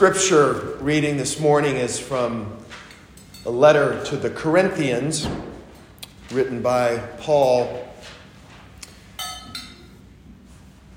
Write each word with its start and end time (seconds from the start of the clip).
Scripture 0.00 0.78
reading 0.80 1.18
this 1.18 1.38
morning 1.38 1.76
is 1.76 2.00
from 2.00 2.56
a 3.44 3.50
letter 3.50 4.02
to 4.02 4.16
the 4.16 4.30
Corinthians 4.30 5.28
written 6.30 6.62
by 6.62 6.96
Paul. 7.18 7.86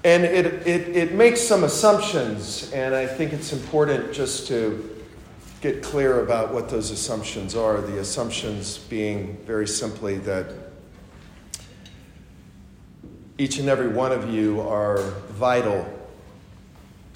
And 0.06 0.24
it, 0.24 0.46
it, 0.66 0.96
it 0.96 1.14
makes 1.16 1.42
some 1.42 1.66
assumptions, 1.66 2.72
and 2.72 2.96
I 2.96 3.06
think 3.06 3.34
it's 3.34 3.52
important 3.52 4.14
just 4.14 4.48
to 4.48 4.90
get 5.60 5.84
clear 5.84 6.24
about 6.24 6.54
what 6.54 6.70
those 6.70 6.90
assumptions 6.90 7.58
are. 7.58 7.82
The 7.82 8.00
assumptions 8.00 8.78
being 8.78 9.36
very 9.46 9.68
simply 9.68 10.18
that 10.20 10.50
each 13.38 13.60
and 13.60 13.68
every 13.68 13.90
one 13.90 14.14
of 14.14 14.30
you 14.30 14.62
are 14.62 15.02
vital 15.28 15.86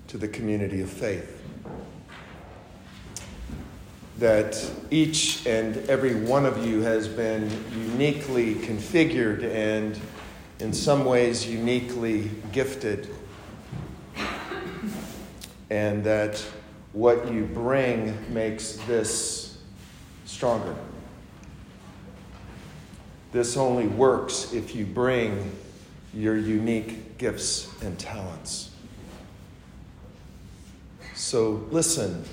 to 0.10 0.18
the 0.18 0.28
community 0.28 0.82
of 0.82 0.90
faith 0.90 1.37
that 4.20 4.72
each 4.90 5.46
and 5.46 5.78
every 5.90 6.16
one 6.16 6.46
of 6.46 6.66
you 6.66 6.82
has 6.82 7.08
been 7.08 7.50
uniquely 7.72 8.56
configured 8.56 9.44
and, 9.44 10.00
in 10.60 10.74
some 10.74 11.06
ways, 11.06 11.48
uniquely 11.48 12.32
gifted. 12.52 13.14
And 15.70 16.04
that 16.04 16.44
what 16.94 17.32
you 17.32 17.44
bring 17.46 18.34
makes 18.34 18.74
this 18.88 19.60
stronger. 20.26 20.76
This 23.32 23.56
only 23.56 23.88
works 23.88 24.54
if 24.54 24.76
you 24.76 24.86
bring 24.86 25.52
your 26.14 26.38
unique 26.38 27.20
gifts 27.20 27.70
and 27.84 28.00
talents. 28.00 28.72
So 31.14 31.68
listen 31.70 32.24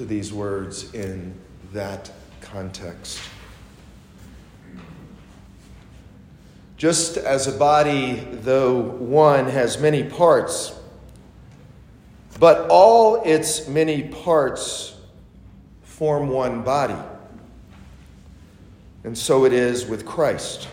to 0.00 0.06
these 0.06 0.32
words 0.32 0.94
in 0.94 1.34
that 1.74 2.10
context. 2.40 3.20
Just 6.78 7.18
as 7.18 7.46
a 7.46 7.52
body, 7.52 8.26
though 8.32 8.80
one, 8.80 9.44
has 9.44 9.78
many 9.78 10.02
parts, 10.02 10.72
but 12.38 12.66
all 12.70 13.22
its 13.24 13.68
many 13.68 14.04
parts 14.04 14.96
form 15.82 16.30
one 16.30 16.62
body. 16.62 16.96
And 19.04 19.18
so 19.18 19.44
it 19.44 19.52
is 19.52 19.84
with 19.84 20.06
Christ. 20.06 20.66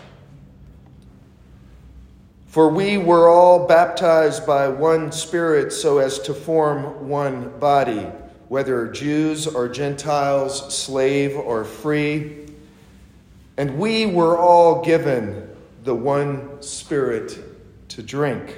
For 2.46 2.70
we 2.70 2.96
were 2.96 3.28
all 3.28 3.66
baptized 3.66 4.46
by 4.46 4.68
one 4.68 5.12
Spirit 5.12 5.70
so 5.70 5.98
as 5.98 6.18
to 6.20 6.32
form 6.32 7.10
one 7.10 7.58
body 7.58 8.06
whether 8.48 8.88
Jews 8.88 9.46
or 9.46 9.68
Gentiles, 9.68 10.74
slave 10.74 11.36
or 11.36 11.64
free. 11.64 12.46
And 13.56 13.78
we 13.78 14.06
were 14.06 14.38
all 14.38 14.82
given 14.82 15.48
the 15.84 15.94
one 15.94 16.62
Spirit 16.62 17.38
to 17.88 18.02
drink. 18.02 18.56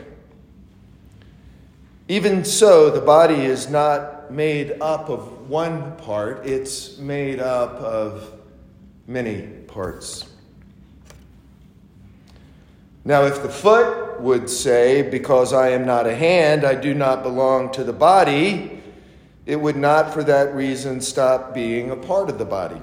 Even 2.09 2.45
so, 2.45 2.91
the 2.91 3.01
body 3.01 3.37
is 3.37 3.71
not 3.71 4.33
made 4.33 4.73
up 4.81 5.09
of 5.09 5.49
one 5.49 5.97
part, 5.97 6.47
it's 6.47 6.99
made 6.99 7.41
up 7.41 7.75
of 7.75 8.33
many 9.07 9.43
parts. 9.67 10.29
Now, 13.05 13.25
if 13.25 13.43
the 13.43 13.49
foot 13.49 14.21
would 14.21 14.51
say, 14.51 15.03
Because 15.09 15.53
I 15.53 15.71
am 15.71 15.87
not 15.87 16.07
a 16.07 16.15
hand, 16.15 16.65
I 16.65 16.75
do 16.75 16.95
not 16.95 17.23
belong 17.23 17.73
to 17.73 17.85
the 17.85 17.93
body, 17.93 18.80
it 19.47 19.57
would 19.57 19.77
not 19.77 20.13
for 20.13 20.23
that 20.25 20.55
reason 20.55 21.01
stop 21.01 21.55
being 21.55 21.91
a 21.91 21.97
part 21.97 22.29
of 22.29 22.39
the 22.39 22.45
body. 22.45 22.81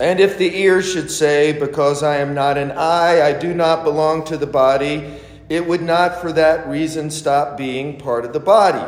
And 0.00 0.20
if 0.20 0.38
the 0.38 0.56
ear 0.56 0.82
should 0.82 1.10
say, 1.10 1.52
Because 1.52 2.02
I 2.02 2.16
am 2.16 2.34
not 2.34 2.56
an 2.56 2.72
eye, 2.72 3.22
I 3.22 3.32
do 3.32 3.54
not 3.54 3.84
belong 3.84 4.24
to 4.24 4.36
the 4.36 4.46
body, 4.46 5.14
it 5.48 5.66
would 5.66 5.82
not 5.82 6.20
for 6.20 6.32
that 6.32 6.66
reason 6.66 7.10
stop 7.10 7.56
being 7.56 7.98
part 7.98 8.24
of 8.24 8.32
the 8.32 8.40
body. 8.40 8.84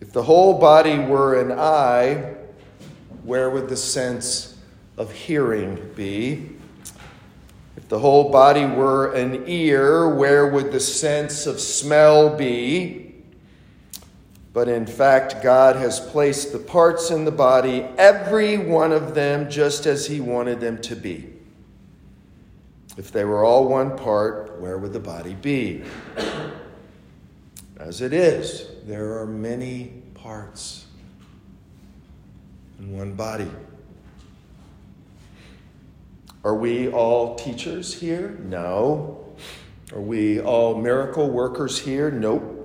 If 0.00 0.12
the 0.12 0.22
whole 0.24 0.58
body 0.58 0.98
were 0.98 1.40
an 1.40 1.52
eye, 1.56 2.34
where 3.22 3.48
would 3.48 3.68
the 3.68 3.76
sense 3.76 4.56
of 4.96 5.12
hearing 5.12 5.92
be? 5.94 6.50
If 7.76 7.88
the 7.88 7.98
whole 8.00 8.30
body 8.30 8.66
were 8.66 9.12
an 9.12 9.44
ear, 9.46 10.08
where 10.08 10.48
would 10.48 10.72
the 10.72 10.80
sense 10.80 11.46
of 11.46 11.60
smell 11.60 12.36
be? 12.36 12.99
But 14.52 14.68
in 14.68 14.84
fact, 14.84 15.42
God 15.42 15.76
has 15.76 16.00
placed 16.00 16.52
the 16.52 16.58
parts 16.58 17.10
in 17.10 17.24
the 17.24 17.30
body, 17.30 17.86
every 17.96 18.58
one 18.58 18.90
of 18.92 19.14
them, 19.14 19.48
just 19.48 19.86
as 19.86 20.06
He 20.06 20.20
wanted 20.20 20.60
them 20.60 20.80
to 20.82 20.96
be. 20.96 21.28
If 22.96 23.12
they 23.12 23.24
were 23.24 23.44
all 23.44 23.68
one 23.68 23.96
part, 23.96 24.60
where 24.60 24.76
would 24.76 24.92
the 24.92 25.00
body 25.00 25.34
be? 25.34 25.84
As 27.78 28.02
it 28.02 28.12
is, 28.12 28.66
there 28.84 29.18
are 29.18 29.26
many 29.26 30.02
parts 30.14 30.86
in 32.78 32.96
one 32.96 33.14
body. 33.14 33.50
Are 36.44 36.56
we 36.56 36.88
all 36.88 37.36
teachers 37.36 37.94
here? 37.94 38.38
No. 38.44 39.24
Are 39.92 40.00
we 40.00 40.40
all 40.40 40.74
miracle 40.74 41.30
workers 41.30 41.78
here? 41.78 42.10
Nope. 42.10 42.59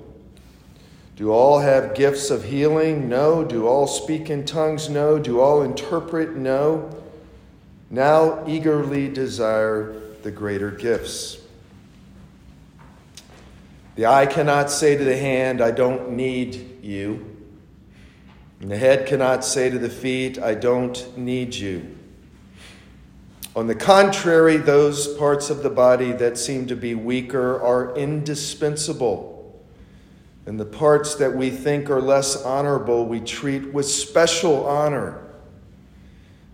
Do 1.15 1.31
all 1.31 1.59
have 1.59 1.95
gifts 1.95 2.29
of 2.29 2.43
healing? 2.43 3.07
No. 3.07 3.43
Do 3.43 3.67
all 3.67 3.87
speak 3.87 4.29
in 4.29 4.45
tongues? 4.45 4.89
No. 4.89 5.17
Do 5.17 5.39
all 5.39 5.61
interpret? 5.61 6.35
No. 6.35 6.89
Now 7.89 8.45
eagerly 8.45 9.07
desire 9.07 9.95
the 10.23 10.31
greater 10.31 10.71
gifts. 10.71 11.37
The 13.95 14.07
eye 14.07 14.25
cannot 14.25 14.69
say 14.69 14.97
to 14.97 15.03
the 15.03 15.15
hand, 15.15 15.61
I 15.61 15.71
don't 15.71 16.11
need 16.11 16.83
you. 16.83 17.37
And 18.59 18.69
the 18.69 18.77
head 18.77 19.07
cannot 19.07 19.45
say 19.45 19.69
to 19.69 19.79
the 19.79 19.89
feet, 19.89 20.37
I 20.37 20.53
don't 20.55 21.17
need 21.17 21.55
you. 21.55 21.95
On 23.55 23.67
the 23.67 23.75
contrary, 23.75 24.57
those 24.57 25.07
parts 25.15 25.49
of 25.49 25.63
the 25.63 25.69
body 25.69 26.11
that 26.11 26.37
seem 26.37 26.67
to 26.67 26.75
be 26.75 26.93
weaker 26.93 27.61
are 27.61 27.95
indispensable. 27.95 29.34
And 30.45 30.59
the 30.59 30.66
parts 30.66 31.16
that 31.16 31.35
we 31.35 31.50
think 31.50 31.89
are 31.89 32.01
less 32.01 32.44
honorable, 32.44 33.06
we 33.06 33.19
treat 33.19 33.73
with 33.73 33.88
special 33.88 34.67
honor. 34.67 35.23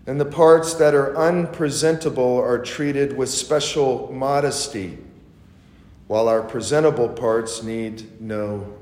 And 0.06 0.18
the 0.18 0.24
parts 0.24 0.74
that 0.74 0.94
are 0.94 1.14
unpresentable 1.16 2.38
are 2.38 2.58
treated 2.58 3.16
with 3.16 3.28
special 3.28 4.10
modesty, 4.12 4.98
while 6.08 6.26
our 6.26 6.42
presentable 6.42 7.08
parts 7.08 7.62
need 7.62 8.20
no 8.20 8.74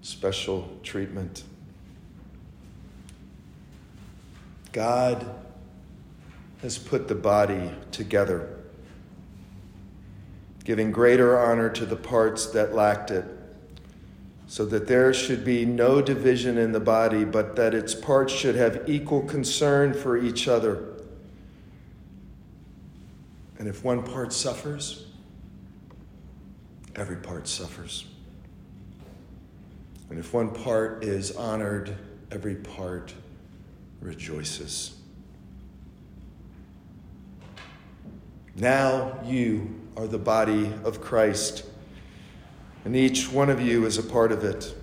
special 0.00 0.68
treatment. 0.82 1.44
God 4.72 5.26
has 6.62 6.78
put 6.78 7.06
the 7.06 7.14
body 7.14 7.70
together, 7.92 8.56
giving 10.64 10.90
greater 10.90 11.38
honor 11.38 11.68
to 11.70 11.86
the 11.86 11.96
parts 11.96 12.46
that 12.46 12.74
lacked 12.74 13.10
it 13.10 13.37
so 14.48 14.64
that 14.64 14.88
there 14.88 15.12
should 15.12 15.44
be 15.44 15.66
no 15.66 16.00
division 16.00 16.56
in 16.56 16.72
the 16.72 16.80
body, 16.80 17.22
but 17.22 17.54
that 17.56 17.74
its 17.74 17.94
parts 17.94 18.32
should 18.32 18.54
have 18.54 18.88
equal 18.88 19.20
concern 19.20 19.92
for 19.92 20.16
each 20.16 20.48
other. 20.48 20.94
And 23.58 23.68
if 23.68 23.84
one 23.84 24.02
part 24.02 24.32
suffers, 24.32 25.06
every 26.96 27.16
part 27.16 27.46
suffers. 27.46 28.06
And 30.08 30.18
if 30.18 30.32
one 30.32 30.48
part 30.50 31.04
is 31.04 31.36
honored, 31.36 31.94
every 32.30 32.54
part 32.54 33.12
rejoices. 34.00 34.94
Now 38.56 39.20
you 39.26 39.78
are 39.94 40.06
the 40.06 40.18
body 40.18 40.72
of 40.84 41.02
Christ 41.02 41.64
and 42.84 42.96
each 42.96 43.30
one 43.30 43.50
of 43.50 43.60
you 43.60 43.86
is 43.86 43.98
a 43.98 44.02
part 44.02 44.32
of 44.32 44.44
it. 44.44 44.74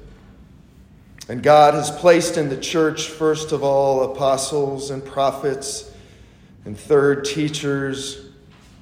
And 1.27 1.41
God 1.41 1.73
has 1.73 1.89
placed 1.89 2.37
in 2.37 2.49
the 2.49 2.57
church, 2.57 3.07
first 3.07 3.51
of 3.51 3.63
all, 3.63 4.11
apostles 4.11 4.91
and 4.91 5.03
prophets, 5.03 5.91
and 6.65 6.77
third, 6.77 7.25
teachers, 7.25 8.29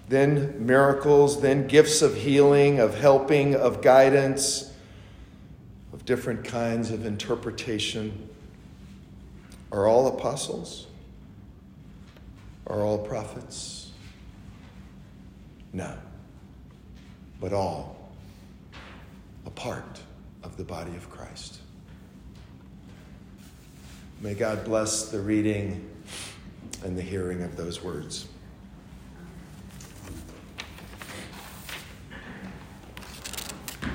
then 0.10 0.66
miracles, 0.66 1.42
then 1.42 1.68
gifts 1.68 2.02
of 2.02 2.16
healing, 2.16 2.80
of 2.80 3.00
helping, 3.00 3.56
of 3.56 3.82
guidance, 3.82 4.74
of 5.94 6.04
different 6.06 6.44
kinds 6.44 6.92
of 6.92 7.06
interpretation. 7.06 8.30
Are 9.72 9.88
all 9.88 10.08
apostles? 10.08 10.88
Are 12.68 12.82
all 12.82 12.98
prophets? 12.98 13.92
No, 15.72 15.98
but 17.40 17.54
all 17.54 18.03
part 19.52 20.02
of 20.44 20.58
the 20.58 20.64
body 20.64 20.96
of 20.96 21.10
Christ. 21.10 21.60
May 24.22 24.34
God 24.34 24.64
bless 24.64 25.10
the 25.10 25.20
reading 25.20 25.90
and 26.84 26.98
the 26.98 27.02
hearing 27.02 27.42
of 27.44 27.56
those 27.58 27.84
words. 27.84 28.28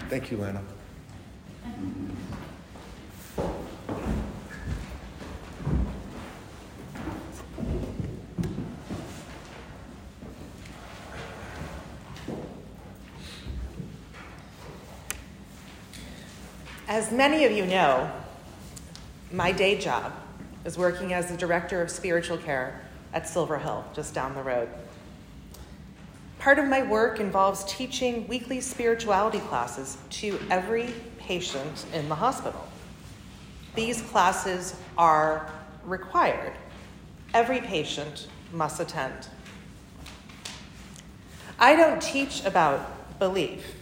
Thank 0.09 0.31
you, 0.31 0.39
Lana. 0.39 0.63
Many 17.19 17.45
of 17.45 17.51
you 17.51 17.67
know, 17.67 18.09
my 19.33 19.51
day 19.51 19.77
job 19.77 20.13
is 20.65 20.79
working 20.79 21.13
as 21.13 21.29
the 21.29 21.37
director 21.37 21.83
of 21.83 21.91
spiritual 21.91 22.39
care 22.39 22.81
at 23.13 23.29
Silver 23.29 23.59
Hill, 23.59 23.85
just 23.93 24.15
down 24.15 24.37
the 24.37 24.43
road. 24.43 24.69
Part 26.39 26.61
of 26.61 26.69
my 26.69 26.85
work 26.85 27.19
involves 27.19 27.65
teaching 27.65 28.29
weekly 28.29 28.61
spirituality 28.61 29.41
classes 29.41 29.99
to 30.11 30.39
every 30.49 30.95
patient 31.19 31.87
in 31.93 32.09
the 32.09 32.15
hospital. 32.15 32.65
These 33.75 34.01
classes 34.03 34.77
are 34.97 35.51
required. 35.85 36.53
Every 37.35 37.61
patient 37.61 38.29
must 38.53 38.79
attend. 38.79 39.27
I 41.59 41.75
don't 41.75 42.01
teach 42.01 42.45
about 42.45 43.19
belief. 43.19 43.75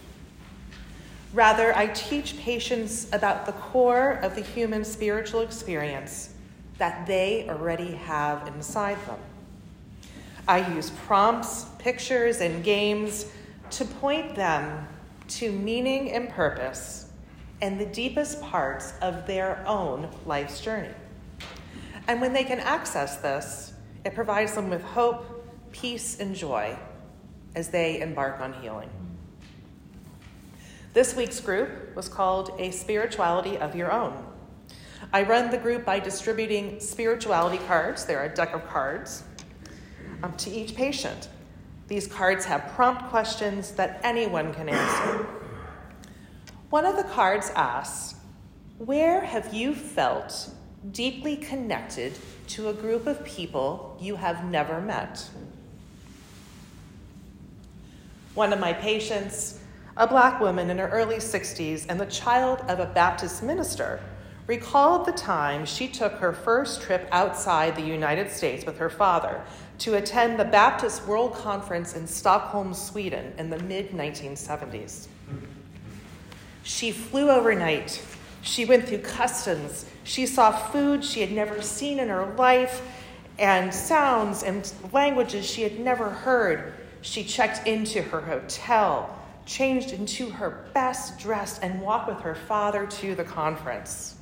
Rather, 1.37 1.77
I 1.77 1.85
teach 1.85 2.35
patients 2.39 3.07
about 3.13 3.45
the 3.45 3.51
core 3.51 4.13
of 4.23 4.33
the 4.33 4.41
human 4.41 4.83
spiritual 4.83 5.41
experience 5.41 6.33
that 6.79 7.05
they 7.05 7.47
already 7.47 7.91
have 7.91 8.47
inside 8.47 8.97
them. 9.05 9.19
I 10.47 10.67
use 10.73 10.89
prompts, 11.05 11.65
pictures, 11.77 12.41
and 12.41 12.63
games 12.63 13.27
to 13.69 13.85
point 13.85 14.33
them 14.33 14.87
to 15.27 15.51
meaning 15.51 16.11
and 16.11 16.27
purpose 16.27 17.11
and 17.61 17.79
the 17.79 17.85
deepest 17.85 18.41
parts 18.41 18.95
of 19.03 19.27
their 19.27 19.63
own 19.67 20.09
life's 20.25 20.59
journey. 20.59 20.95
And 22.07 22.19
when 22.19 22.33
they 22.33 22.45
can 22.45 22.59
access 22.61 23.17
this, 23.17 23.73
it 24.03 24.15
provides 24.15 24.55
them 24.55 24.71
with 24.71 24.81
hope, 24.81 25.23
peace, 25.71 26.19
and 26.19 26.33
joy 26.33 26.75
as 27.53 27.69
they 27.69 28.01
embark 28.01 28.41
on 28.41 28.53
healing. 28.53 28.89
This 30.97 31.15
week's 31.15 31.39
group 31.39 31.95
was 31.95 32.09
called 32.09 32.55
A 32.57 32.71
Spirituality 32.71 33.55
of 33.59 33.75
Your 33.75 33.91
Own. 33.91 34.17
I 35.13 35.21
run 35.21 35.51
the 35.51 35.57
group 35.59 35.85
by 35.85 35.99
distributing 35.99 36.79
spirituality 36.79 37.59
cards. 37.67 38.05
They're 38.05 38.23
a 38.23 38.33
deck 38.33 38.55
of 38.55 38.67
cards 38.67 39.23
um, 40.23 40.33
to 40.37 40.49
each 40.49 40.73
patient. 40.73 41.29
These 41.87 42.07
cards 42.07 42.45
have 42.45 42.73
prompt 42.73 43.11
questions 43.11 43.73
that 43.73 44.01
anyone 44.01 44.51
can 44.55 44.69
answer. 44.69 45.27
One 46.71 46.83
of 46.83 46.95
the 46.95 47.03
cards 47.03 47.51
asks, 47.55 48.19
Where 48.79 49.21
have 49.21 49.53
you 49.53 49.75
felt 49.75 50.49
deeply 50.93 51.37
connected 51.37 52.17
to 52.47 52.69
a 52.69 52.73
group 52.73 53.05
of 53.05 53.23
people 53.23 53.99
you 54.01 54.15
have 54.15 54.45
never 54.45 54.81
met? 54.81 55.29
One 58.33 58.51
of 58.51 58.59
my 58.59 58.73
patients 58.73 59.59
a 59.97 60.05
black 60.05 60.39
woman 60.39 60.69
in 60.69 60.77
her 60.77 60.89
early 60.89 61.15
60s 61.15 61.87
and 61.89 61.99
the 61.99 62.05
child 62.05 62.59
of 62.67 62.79
a 62.79 62.85
Baptist 62.85 63.41
minister, 63.41 63.99
recalled 64.45 65.05
the 65.05 65.11
time 65.11 65.65
she 65.65 65.87
took 65.87 66.13
her 66.13 66.31
first 66.31 66.81
trip 66.81 67.07
outside 67.11 67.75
the 67.75 67.81
United 67.81 68.29
States 68.31 68.63
with 68.63 68.77
her 68.77 68.91
father 68.91 69.41
to 69.79 69.95
attend 69.95 70.39
the 70.39 70.45
Baptist 70.45 71.05
World 71.07 71.33
Conference 71.33 71.95
in 71.95 72.05
Stockholm, 72.05 72.75
Sweden 72.75 73.33
in 73.39 73.49
the 73.49 73.59
mid 73.63 73.89
1970s. 73.89 75.07
She 76.61 76.91
flew 76.91 77.29
overnight. 77.29 78.01
She 78.41 78.65
went 78.65 78.87
through 78.87 78.99
customs. 78.99 79.85
She 80.03 80.27
saw 80.27 80.51
food 80.51 81.03
she 81.03 81.21
had 81.21 81.31
never 81.31 81.61
seen 81.61 81.99
in 81.99 82.09
her 82.09 82.33
life 82.35 82.81
and 83.39 83.73
sounds 83.73 84.43
and 84.43 84.71
languages 84.93 85.45
she 85.45 85.63
had 85.63 85.79
never 85.79 86.09
heard. 86.09 86.73
She 87.01 87.23
checked 87.23 87.67
into 87.67 88.01
her 88.03 88.21
hotel 88.21 89.16
changed 89.47 89.93
into 89.93 90.29
her 90.29 90.67
best 90.73 91.17
dressed, 91.17 91.63
and 91.63 91.81
walked 91.81 92.09
with 92.09 92.19
her 92.19 92.35
father 92.35 92.85
to 92.85 93.15
the 93.15 93.23
conference. 93.23 94.15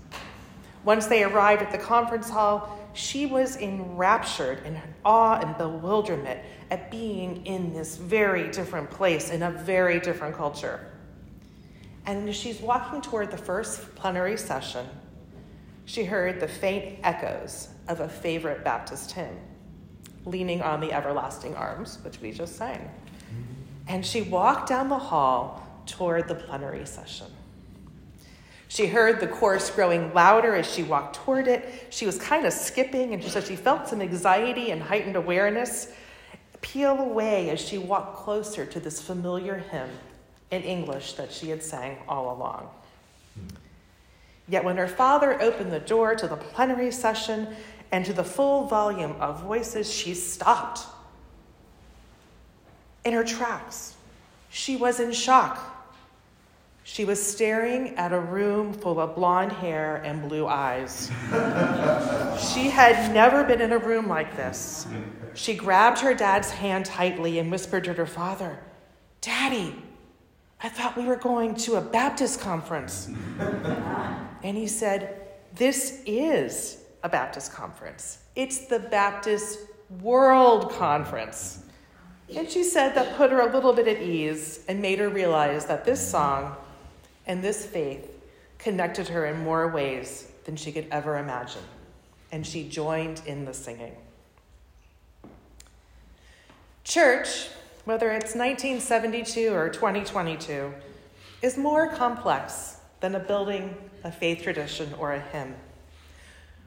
Once 0.86 1.08
they 1.08 1.24
arrived 1.24 1.64
at 1.64 1.72
the 1.72 1.78
conference 1.78 2.30
hall, 2.30 2.80
she 2.94 3.26
was 3.26 3.58
enraptured 3.58 4.64
in 4.66 4.80
awe 5.04 5.40
and 5.40 5.58
bewilderment 5.58 6.40
at 6.72 6.90
being 6.90 7.46
in 7.46 7.74
this 7.74 7.98
very 7.98 8.50
different 8.52 8.90
place, 8.90 9.32
in 9.32 9.42
a 9.44 9.52
very 9.52 10.00
different 10.00 10.36
culture. 10.36 10.80
And 12.06 12.30
as 12.30 12.36
she's 12.36 12.62
walking 12.62 13.02
toward 13.02 13.32
the 13.32 13.38
first 13.38 13.96
plenary 13.96 14.38
session, 14.38 14.86
she 15.86 16.06
heard 16.06 16.40
the 16.40 16.48
faint 16.48 17.00
echoes 17.04 17.70
of 17.88 18.00
a 18.00 18.08
favorite 18.08 18.64
Baptist 18.64 19.12
hymn, 19.12 19.38
Leaning 20.26 20.62
on 20.62 20.80
the 20.82 20.94
Everlasting 20.94 21.56
Arms, 21.56 22.00
which 22.04 22.22
we 22.22 22.32
just 22.32 22.56
sang 22.56 22.90
and 23.88 24.06
she 24.06 24.22
walked 24.22 24.70
down 24.70 24.90
the 24.90 24.98
hall 24.98 25.66
toward 25.86 26.28
the 26.28 26.36
plenary 26.36 26.86
session. 26.86 27.28
She 28.68 28.88
heard 28.88 29.20
the 29.20 29.28
chorus 29.28 29.70
growing 29.70 30.14
louder 30.14 30.56
as 30.56 30.72
she 30.72 30.84
walked 30.84 31.16
toward 31.18 31.48
it. 31.48 31.88
She 31.92 32.06
was 32.06 32.18
kind 32.18 32.46
of 32.46 32.54
skipping, 32.54 33.14
and 33.14 33.24
she 33.24 33.30
said 33.30 33.46
she 33.46 33.56
felt 33.56 33.88
some 33.88 34.02
anxiety 34.02 34.72
and 34.72 34.82
heightened 34.82 35.16
awareness 35.16 35.94
peel 36.66 36.98
away 36.98 37.52
as 37.52 37.62
she 37.62 37.78
walked 37.78 38.18
closer 38.18 38.66
to 38.66 38.80
this 38.80 39.00
familiar 39.00 39.58
hymn 39.58 39.90
in 40.50 40.64
English 40.64 41.14
that 41.14 41.32
she 41.32 41.50
had 41.50 41.62
sang 41.62 41.98
all 42.08 42.36
along. 42.36 42.68
Yet 44.48 44.64
when 44.64 44.78
her 44.78 44.88
father 44.88 45.40
opened 45.42 45.72
the 45.72 45.80
door 45.80 46.16
to 46.16 46.28
the 46.28 46.36
plenary 46.36 46.92
session 46.92 47.56
and 47.92 48.04
to 48.06 48.14
the 48.14 48.24
full 48.24 48.66
volume 48.68 49.16
of 49.20 49.44
voices, 49.44 49.92
she 49.94 50.16
stopped 50.16 50.88
in 53.06 53.14
her 53.14 53.24
tracks. 53.24 53.96
She 54.50 54.76
was 54.76 55.00
in 55.00 55.12
shock. 55.12 55.72
She 56.84 57.04
was 57.04 57.22
staring 57.22 57.96
at 57.96 58.14
a 58.14 58.20
room 58.20 58.72
full 58.72 59.00
of 59.00 59.16
blonde 59.16 59.52
hair 59.52 59.98
and 60.04 60.28
blue 60.28 60.46
eyes. 60.46 61.12
she 62.54 62.70
had 62.70 63.12
never 63.12 63.44
been 63.44 63.60
in 63.60 63.72
a 63.72 63.78
room 63.78 64.08
like 64.08 64.36
this. 64.36 64.86
She 65.34 65.56
grabbed 65.56 66.00
her 66.00 66.14
dad's 66.14 66.52
hand 66.52 66.86
tightly 66.86 67.40
and 67.40 67.50
whispered 67.50 67.86
to 67.86 67.94
her 67.94 68.06
father, 68.06 68.60
Daddy, 69.22 69.76
I 70.62 70.70
thought 70.70 70.96
we 70.96 71.06
were 71.06 71.16
going 71.16 71.56
to 71.56 71.76
a 71.76 71.82
Baptist 71.82 72.40
conference. 72.40 73.10
and 74.44 74.56
he 74.56 74.68
said, 74.68 75.28
This 75.56 76.02
is 76.06 76.78
a 77.04 77.10
Baptist 77.10 77.52
conference. 77.52 78.20
It's 78.36 78.68
the 78.68 78.80
Baptist 78.80 79.60
World 80.02 80.72
Conference. 80.72 81.65
And 82.34 82.50
she 82.50 82.64
said 82.64 82.96
that 82.96 83.18
put 83.18 83.32
her 83.32 83.42
a 83.42 83.52
little 83.52 83.74
bit 83.74 83.88
at 83.88 84.02
ease 84.02 84.64
and 84.68 84.82
made 84.82 85.00
her 85.00 85.10
realize 85.10 85.66
that 85.68 85.86
this 85.86 86.06
song 86.06 86.56
and 87.28 87.44
this 87.44 87.66
faith 87.66 88.10
connected 88.58 89.08
her 89.10 89.26
in 89.26 89.44
more 89.44 89.68
ways 89.68 90.32
than 90.46 90.56
she 90.56 90.72
could 90.72 90.88
ever 90.92 91.18
imagine. 91.18 91.62
And 92.32 92.46
she 92.46 92.68
joined 92.68 93.22
in 93.26 93.46
the 93.46 93.54
singing. 93.54 93.96
Church, 96.84 97.48
whether 97.86 98.12
it's 98.12 98.36
1972 98.36 99.54
or 99.54 99.70
2022, 99.70 100.74
is 101.42 101.58
more 101.58 101.88
complex 101.88 102.78
than 103.02 103.16
a 103.16 103.20
building, 103.20 103.76
a 104.04 104.12
faith 104.12 104.42
tradition, 104.42 104.94
or 104.98 105.14
a 105.14 105.20
hymn. 105.20 105.56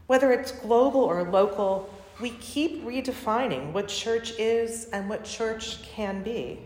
Whether 0.07 0.33
it's 0.33 0.53
global 0.53 1.01
or 1.01 1.23
local, 1.23 1.93
we 2.21 2.31
keep 2.31 2.85
redefining 2.85 3.73
what 3.73 3.89
church 3.89 4.33
is 4.39 4.87
and 4.87 5.09
what 5.09 5.25
church 5.25 5.83
can 5.83 6.23
be. 6.23 6.61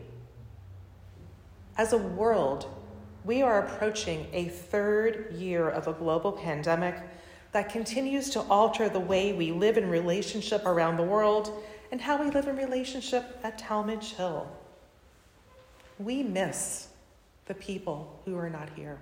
As 1.76 1.92
a 1.92 1.98
world, 1.98 2.66
we 3.24 3.42
are 3.42 3.66
approaching 3.66 4.26
a 4.32 4.46
third 4.46 5.32
year 5.32 5.68
of 5.68 5.88
a 5.88 5.92
global 5.92 6.32
pandemic 6.32 6.96
that 7.52 7.68
continues 7.68 8.30
to 8.30 8.40
alter 8.42 8.88
the 8.88 9.00
way 9.00 9.32
we 9.32 9.52
live 9.52 9.76
in 9.76 9.88
relationship 9.88 10.64
around 10.64 10.96
the 10.96 11.02
world 11.02 11.62
and 11.90 12.00
how 12.00 12.22
we 12.22 12.30
live 12.30 12.48
in 12.48 12.56
relationship 12.56 13.38
at 13.42 13.58
Talmadge 13.58 14.14
Hill. 14.14 14.50
We 15.98 16.22
miss 16.22 16.88
the 17.44 17.54
people 17.54 18.20
who 18.24 18.36
are 18.38 18.48
not 18.48 18.70
here. 18.74 18.98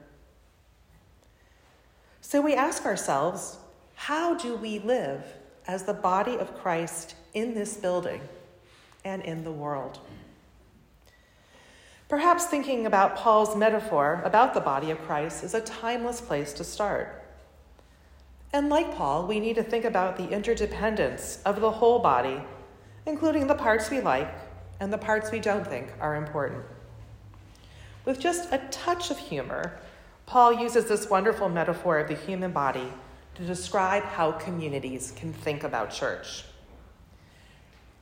So 2.20 2.40
we 2.40 2.54
ask 2.54 2.84
ourselves 2.84 3.58
how 3.94 4.34
do 4.34 4.56
we 4.56 4.80
live 4.80 5.24
as 5.66 5.84
the 5.84 5.94
body 5.94 6.36
of 6.36 6.56
Christ 6.58 7.14
in 7.34 7.54
this 7.54 7.76
building 7.76 8.20
and 9.04 9.22
in 9.22 9.44
the 9.44 9.52
world. 9.52 9.98
Perhaps 12.08 12.46
thinking 12.46 12.86
about 12.86 13.14
Paul's 13.14 13.56
metaphor 13.56 14.20
about 14.24 14.52
the 14.52 14.60
body 14.60 14.90
of 14.90 15.00
Christ 15.02 15.44
is 15.44 15.54
a 15.54 15.60
timeless 15.60 16.20
place 16.20 16.52
to 16.54 16.64
start. 16.64 17.24
And 18.52 18.68
like 18.68 18.96
Paul, 18.96 19.28
we 19.28 19.38
need 19.38 19.54
to 19.54 19.62
think 19.62 19.84
about 19.84 20.16
the 20.16 20.28
interdependence 20.28 21.40
of 21.44 21.60
the 21.60 21.70
whole 21.70 22.00
body, 22.00 22.42
including 23.06 23.46
the 23.46 23.54
parts 23.54 23.90
we 23.90 24.00
like 24.00 24.32
and 24.80 24.92
the 24.92 24.98
parts 24.98 25.30
we 25.30 25.38
don't 25.38 25.64
think 25.64 25.92
are 26.00 26.16
important. 26.16 26.64
With 28.04 28.18
just 28.18 28.52
a 28.52 28.58
touch 28.72 29.12
of 29.12 29.18
humor, 29.18 29.78
Paul 30.26 30.54
uses 30.54 30.86
this 30.86 31.08
wonderful 31.08 31.48
metaphor 31.48 31.98
of 31.98 32.08
the 32.08 32.14
human 32.14 32.50
body 32.50 32.92
to 33.40 33.46
describe 33.46 34.02
how 34.02 34.32
communities 34.32 35.14
can 35.16 35.32
think 35.32 35.64
about 35.64 35.90
church. 35.90 36.44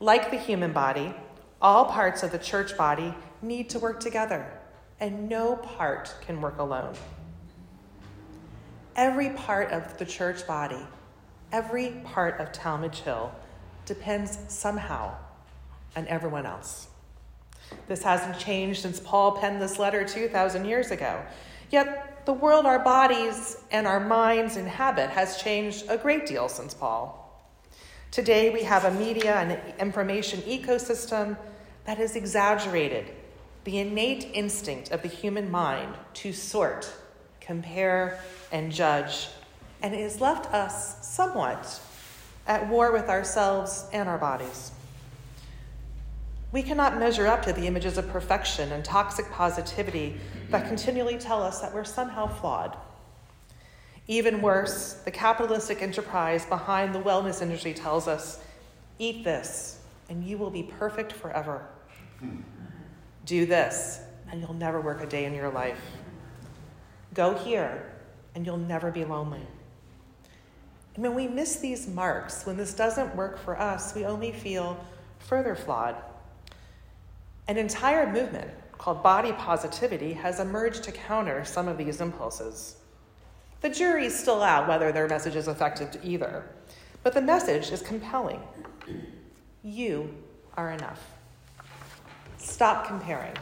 Like 0.00 0.32
the 0.32 0.36
human 0.36 0.72
body, 0.72 1.14
all 1.62 1.84
parts 1.84 2.24
of 2.24 2.32
the 2.32 2.38
church 2.38 2.76
body 2.76 3.14
need 3.40 3.70
to 3.70 3.78
work 3.78 4.00
together, 4.00 4.50
and 4.98 5.28
no 5.28 5.54
part 5.54 6.12
can 6.26 6.40
work 6.40 6.58
alone. 6.58 6.94
Every 8.96 9.30
part 9.30 9.70
of 9.70 9.96
the 9.98 10.04
church 10.04 10.44
body, 10.44 10.84
every 11.52 11.90
part 12.04 12.40
of 12.40 12.50
Talmadge 12.50 12.98
Hill 13.00 13.32
depends 13.86 14.38
somehow 14.48 15.14
on 15.94 16.08
everyone 16.08 16.46
else. 16.46 16.87
This 17.86 18.02
hasn't 18.02 18.38
changed 18.38 18.82
since 18.82 19.00
Paul 19.00 19.32
penned 19.32 19.60
this 19.60 19.78
letter 19.78 20.04
2,000 20.04 20.64
years 20.64 20.90
ago. 20.90 21.22
Yet 21.70 22.24
the 22.26 22.32
world 22.32 22.66
our 22.66 22.78
bodies 22.78 23.58
and 23.70 23.86
our 23.86 24.00
minds 24.00 24.56
inhabit 24.56 25.10
has 25.10 25.38
changed 25.38 25.86
a 25.88 25.96
great 25.96 26.26
deal 26.26 26.48
since 26.48 26.74
Paul. 26.74 27.24
Today 28.10 28.50
we 28.50 28.62
have 28.62 28.84
a 28.84 28.90
media 28.90 29.36
and 29.36 29.58
information 29.78 30.40
ecosystem 30.42 31.36
that 31.84 31.98
has 31.98 32.16
exaggerated 32.16 33.06
the 33.64 33.78
innate 33.78 34.30
instinct 34.32 34.90
of 34.90 35.02
the 35.02 35.08
human 35.08 35.50
mind 35.50 35.94
to 36.14 36.32
sort, 36.32 36.90
compare, 37.40 38.18
and 38.50 38.72
judge, 38.72 39.28
and 39.82 39.94
it 39.94 40.00
has 40.00 40.20
left 40.20 40.52
us 40.54 41.06
somewhat 41.06 41.80
at 42.46 42.66
war 42.68 42.92
with 42.92 43.08
ourselves 43.10 43.86
and 43.92 44.08
our 44.08 44.16
bodies. 44.16 44.72
We 46.50 46.62
cannot 46.62 46.98
measure 46.98 47.26
up 47.26 47.42
to 47.42 47.52
the 47.52 47.66
images 47.66 47.98
of 47.98 48.08
perfection 48.08 48.72
and 48.72 48.82
toxic 48.82 49.30
positivity 49.30 50.18
that 50.50 50.66
continually 50.66 51.18
tell 51.18 51.42
us 51.42 51.60
that 51.60 51.74
we're 51.74 51.84
somehow 51.84 52.26
flawed. 52.26 52.76
Even 54.06 54.40
worse, 54.40 54.94
the 55.04 55.10
capitalistic 55.10 55.82
enterprise 55.82 56.46
behind 56.46 56.94
the 56.94 57.00
wellness 57.00 57.42
industry 57.42 57.74
tells 57.74 58.08
us 58.08 58.42
eat 58.98 59.24
this 59.24 59.80
and 60.08 60.24
you 60.24 60.38
will 60.38 60.48
be 60.48 60.62
perfect 60.62 61.12
forever. 61.12 61.66
Do 63.26 63.44
this 63.44 64.00
and 64.30 64.40
you'll 64.40 64.54
never 64.54 64.80
work 64.80 65.02
a 65.02 65.06
day 65.06 65.26
in 65.26 65.34
your 65.34 65.50
life. 65.50 65.80
Go 67.12 67.34
here 67.34 67.92
and 68.34 68.46
you'll 68.46 68.56
never 68.56 68.90
be 68.90 69.04
lonely. 69.04 69.46
And 70.94 71.04
when 71.04 71.14
we 71.14 71.28
miss 71.28 71.56
these 71.56 71.86
marks, 71.86 72.46
when 72.46 72.56
this 72.56 72.72
doesn't 72.72 73.14
work 73.14 73.38
for 73.38 73.60
us, 73.60 73.94
we 73.94 74.06
only 74.06 74.32
feel 74.32 74.82
further 75.18 75.54
flawed. 75.54 75.94
An 77.48 77.56
entire 77.56 78.10
movement 78.12 78.50
called 78.76 79.02
body 79.02 79.32
positivity 79.32 80.12
has 80.12 80.38
emerged 80.38 80.84
to 80.84 80.92
counter 80.92 81.44
some 81.46 81.66
of 81.66 81.78
these 81.78 82.02
impulses. 82.02 82.76
The 83.62 83.70
jury 83.70 84.04
is 84.04 84.18
still 84.18 84.42
out 84.42 84.68
whether 84.68 84.92
their 84.92 85.08
message 85.08 85.34
is 85.34 85.48
effective 85.48 85.98
either, 86.04 86.44
but 87.02 87.14
the 87.14 87.22
message 87.22 87.72
is 87.72 87.80
compelling. 87.80 88.40
You 89.64 90.14
are 90.58 90.72
enough. 90.72 91.02
Stop 92.36 92.86
comparing. 92.86 93.34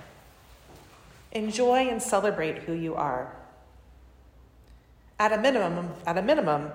Enjoy 1.32 1.88
and 1.88 2.00
celebrate 2.00 2.58
who 2.58 2.72
you 2.72 2.94
are. 2.94 3.34
At 5.18 5.32
a 5.32 5.38
minimum, 5.38 5.90
at 6.06 6.16
a 6.16 6.22
minimum, 6.22 6.70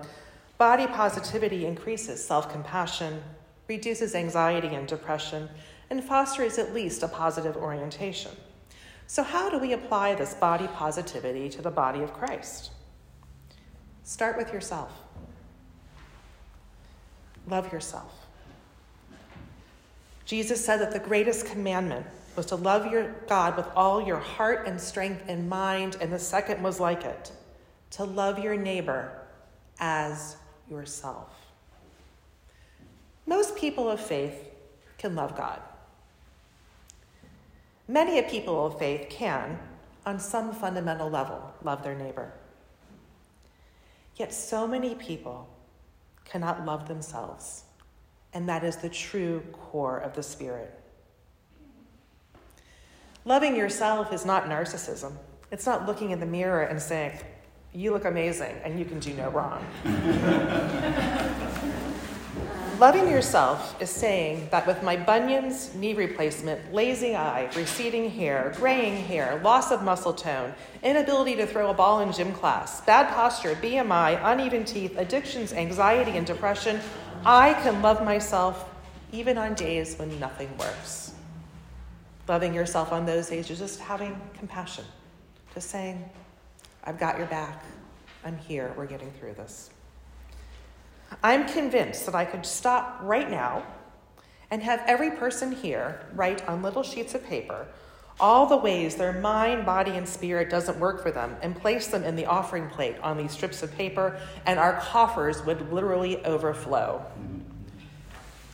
body 0.57 0.85
positivity 0.85 1.65
increases 1.65 2.23
self-compassion, 2.23 3.23
reduces 3.67 4.15
anxiety 4.15 4.75
and 4.75 4.87
depression, 4.87 5.49
and 5.91 6.01
fosters 6.01 6.57
at 6.57 6.73
least 6.73 7.03
a 7.03 7.07
positive 7.07 7.57
orientation. 7.57 8.31
So, 9.07 9.23
how 9.23 9.49
do 9.49 9.59
we 9.59 9.73
apply 9.73 10.15
this 10.15 10.33
body 10.33 10.67
positivity 10.67 11.49
to 11.49 11.61
the 11.61 11.69
body 11.69 12.01
of 12.01 12.13
Christ? 12.13 12.71
Start 14.03 14.37
with 14.37 14.53
yourself. 14.53 14.89
Love 17.45 17.73
yourself. 17.73 18.25
Jesus 20.25 20.63
said 20.63 20.77
that 20.77 20.93
the 20.93 20.99
greatest 20.99 21.45
commandment 21.45 22.05
was 22.37 22.45
to 22.47 22.55
love 22.55 22.89
your 22.89 23.13
God 23.27 23.57
with 23.57 23.67
all 23.75 24.01
your 24.01 24.19
heart 24.19 24.65
and 24.67 24.79
strength 24.79 25.25
and 25.27 25.49
mind, 25.49 25.97
and 25.99 26.11
the 26.11 26.19
second 26.19 26.63
was 26.63 26.79
like 26.79 27.03
it 27.03 27.33
to 27.91 28.05
love 28.05 28.39
your 28.39 28.55
neighbor 28.55 29.11
as 29.81 30.37
yourself. 30.69 31.33
Most 33.25 33.57
people 33.57 33.89
of 33.89 33.99
faith 33.99 34.47
can 34.97 35.15
love 35.15 35.35
God. 35.35 35.61
Many 37.91 38.19
a 38.19 38.23
people 38.23 38.65
of 38.65 38.79
faith 38.79 39.09
can, 39.09 39.59
on 40.05 40.17
some 40.17 40.53
fundamental 40.53 41.09
level, 41.09 41.53
love 41.61 41.83
their 41.83 41.93
neighbor. 41.93 42.31
Yet 44.15 44.33
so 44.33 44.65
many 44.65 44.95
people 44.95 45.49
cannot 46.23 46.65
love 46.65 46.87
themselves, 46.87 47.65
and 48.33 48.47
that 48.47 48.63
is 48.63 48.77
the 48.77 48.87
true 48.87 49.43
core 49.51 49.97
of 49.97 50.15
the 50.15 50.23
Spirit. 50.23 50.73
Loving 53.25 53.57
yourself 53.57 54.13
is 54.13 54.25
not 54.25 54.45
narcissism. 54.45 55.11
It's 55.51 55.65
not 55.65 55.85
looking 55.85 56.11
in 56.11 56.21
the 56.21 56.25
mirror 56.25 56.61
and 56.61 56.81
saying, 56.81 57.19
You 57.73 57.91
look 57.91 58.05
amazing 58.05 58.55
and 58.63 58.79
you 58.79 58.85
can 58.85 59.01
do 59.01 59.13
no 59.15 59.29
wrong. 59.31 59.65
Loving 62.81 63.07
yourself 63.07 63.79
is 63.79 63.91
saying 63.91 64.47
that 64.49 64.65
with 64.65 64.81
my 64.81 64.97
bunions, 64.97 65.71
knee 65.75 65.93
replacement, 65.93 66.73
lazy 66.73 67.15
eye, 67.15 67.47
receding 67.55 68.09
hair, 68.09 68.55
graying 68.57 68.95
hair, 69.05 69.39
loss 69.43 69.71
of 69.71 69.83
muscle 69.83 70.13
tone, 70.13 70.51
inability 70.81 71.35
to 71.35 71.45
throw 71.45 71.69
a 71.69 71.75
ball 71.75 71.99
in 71.99 72.11
gym 72.11 72.33
class, 72.33 72.81
bad 72.81 73.13
posture, 73.13 73.53
BMI, 73.53 74.19
uneven 74.23 74.65
teeth, 74.65 74.97
addictions, 74.97 75.53
anxiety, 75.53 76.17
and 76.17 76.25
depression, 76.25 76.79
I 77.23 77.53
can 77.53 77.83
love 77.83 78.03
myself 78.03 78.67
even 79.11 79.37
on 79.37 79.53
days 79.53 79.95
when 79.97 80.19
nothing 80.19 80.49
works. 80.57 81.13
Loving 82.27 82.51
yourself 82.51 82.91
on 82.91 83.05
those 83.05 83.29
days 83.29 83.47
is 83.51 83.59
just 83.59 83.79
having 83.79 84.19
compassion, 84.33 84.85
just 85.53 85.69
saying, 85.69 86.03
I've 86.83 86.97
got 86.97 87.19
your 87.19 87.27
back. 87.27 87.63
I'm 88.25 88.39
here. 88.39 88.73
We're 88.75 88.87
getting 88.87 89.11
through 89.11 89.35
this. 89.35 89.69
I'm 91.23 91.47
convinced 91.47 92.05
that 92.05 92.15
I 92.15 92.25
could 92.25 92.45
stop 92.45 92.99
right 93.01 93.29
now 93.29 93.63
and 94.49 94.61
have 94.63 94.81
every 94.87 95.11
person 95.11 95.51
here 95.51 96.05
write 96.13 96.47
on 96.47 96.61
little 96.61 96.83
sheets 96.83 97.15
of 97.15 97.25
paper 97.25 97.67
all 98.21 98.45
the 98.45 98.55
ways 98.55 98.95
their 98.95 99.13
mind, 99.13 99.65
body, 99.65 99.91
and 99.91 100.07
spirit 100.07 100.49
doesn't 100.49 100.79
work 100.79 101.01
for 101.01 101.11
them 101.11 101.35
and 101.41 101.59
place 101.59 101.87
them 101.87 102.03
in 102.03 102.15
the 102.15 102.25
offering 102.27 102.69
plate 102.69 102.95
on 103.01 103.17
these 103.17 103.31
strips 103.31 103.63
of 103.63 103.75
paper, 103.75 104.19
and 104.45 104.59
our 104.59 104.79
coffers 104.79 105.43
would 105.43 105.73
literally 105.73 106.23
overflow. 106.23 107.03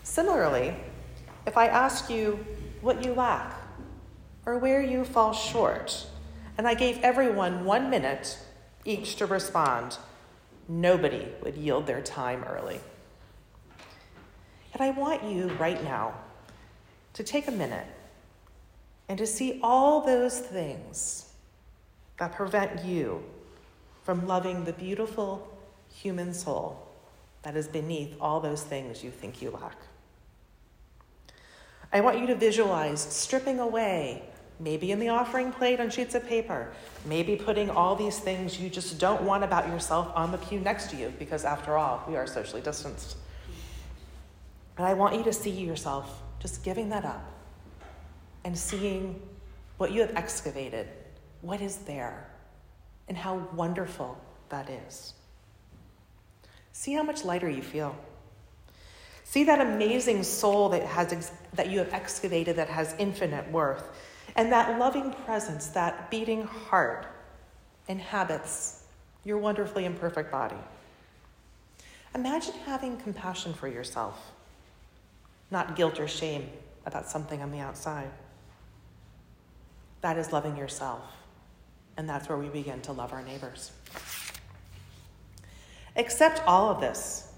Similarly, 0.04 0.74
if 1.46 1.58
I 1.58 1.68
ask 1.68 2.10
you 2.10 2.46
what 2.82 3.04
you 3.04 3.14
lack 3.14 3.54
or 4.46 4.58
where 4.58 4.82
you 4.82 5.04
fall 5.04 5.34
short, 5.34 6.08
and 6.58 6.66
I 6.66 6.74
gave 6.74 7.00
everyone 7.00 7.66
one 7.66 7.90
minute 7.90 8.40
each 8.86 9.18
to 9.18 9.26
respond, 9.26 9.98
nobody 10.68 11.28
would 11.44 11.56
yield 11.56 11.88
their 11.88 12.02
time 12.02 12.44
early. 12.44 12.80
And 14.74 14.82
I 14.82 14.92
want 14.92 15.24
you 15.24 15.48
right 15.60 15.84
now 15.84 16.14
to 17.14 17.24
take 17.24 17.48
a 17.48 17.52
minute 17.52 17.88
and 19.10 19.18
to 19.18 19.26
see 19.26 19.60
all 19.64 20.02
those 20.02 20.40
things 20.40 21.32
that 22.18 22.34
prevent 22.34 22.84
you 22.84 23.24
from 24.04 24.28
loving 24.28 24.66
the 24.66 24.74
beautiful 24.74 25.48
human 25.92 26.34
soul 26.34 26.88
that 27.44 27.56
is 27.56 27.68
beneath 27.68 28.16
all 28.20 28.40
those 28.40 28.64
things 28.64 29.04
you 29.04 29.12
think 29.12 29.42
you 29.42 29.52
lack. 29.52 29.78
I 31.92 32.02
want 32.02 32.20
you 32.20 32.28
to 32.28 32.36
visualize 32.36 33.02
stripping 33.02 33.60
away 33.60 34.24
maybe 34.60 34.92
in 34.92 35.00
the 35.00 35.10
offering 35.10 35.52
plate 35.52 35.80
on 35.80 35.90
sheets 35.90 36.16
of 36.16 36.26
paper, 36.28 36.72
maybe 37.06 37.36
putting 37.36 37.70
all 37.70 37.96
these 37.96 38.20
things 38.20 38.60
you 38.60 38.70
just 38.70 39.00
don't 39.00 39.22
want 39.22 39.44
about 39.44 39.68
yourself 39.68 40.12
on 40.16 40.32
the 40.32 40.38
pew 40.38 40.60
next 40.60 40.90
to 40.90 40.96
you, 40.96 41.14
because 41.20 41.46
after 41.46 41.78
all, 41.78 42.04
we 42.08 42.16
are 42.16 42.26
socially 42.26 42.62
distanced. 42.62 43.18
And 44.78 44.86
I 44.86 44.94
want 44.94 45.16
you 45.16 45.24
to 45.24 45.34
see 45.34 45.52
yourself 45.52 46.22
just 46.40 46.64
giving 46.64 46.90
that 46.90 47.06
up 47.06 47.24
and 48.44 48.58
seeing 48.58 49.20
what 49.78 49.92
you 49.92 50.02
have 50.02 50.16
excavated, 50.16 50.88
what 51.42 51.62
is 51.62 51.78
there, 51.78 52.30
and 53.08 53.18
how 53.18 53.48
wonderful 53.54 54.20
that 54.50 54.70
is. 54.70 55.14
See 56.72 56.94
how 56.94 57.04
much 57.04 57.24
lighter 57.24 57.50
you 57.50 57.62
feel. 57.62 57.96
See 59.24 59.44
that 59.44 59.60
amazing 59.60 60.24
soul 60.24 60.70
that, 60.70 60.84
has 60.84 61.12
ex- 61.12 61.32
that 61.54 61.70
you 61.70 61.80
have 61.80 61.94
excavated 61.94 62.56
that 62.56 62.70
has 62.70 62.96
infinite 62.98 63.52
worth 63.52 63.90
And 64.38 64.52
that 64.52 64.80
loving 64.80 65.12
presence, 65.26 65.68
that 65.70 66.10
beating 66.12 66.44
heart, 66.44 67.08
inhabits 67.88 68.84
your 69.24 69.40
wonderfully 69.40 69.86
imperfect 69.86 70.32
body. 70.32 70.56
Imagine 72.14 72.54
having 72.66 72.98
compassion 72.98 73.54
for 73.54 73.68
yourself, 73.68 74.32
not 75.52 75.76
guilt 75.76 76.00
or 76.00 76.08
shame 76.08 76.50
about 76.86 77.10
something 77.10 77.42
on 77.42 77.52
the 77.52 77.60
outside. 77.60 78.10
That 80.02 80.18
is 80.18 80.32
loving 80.32 80.56
yourself, 80.56 81.02
and 81.98 82.08
that's 82.08 82.30
where 82.30 82.38
we 82.38 82.48
begin 82.48 82.80
to 82.82 82.92
love 82.92 83.14
our 83.14 83.24
neighbors. 83.24 83.72
Accept 85.96 86.42
all 86.46 86.70
of 86.70 86.80
this 86.80 87.32